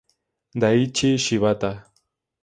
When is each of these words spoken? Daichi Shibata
Daichi 0.63 1.11
Shibata 1.25 1.71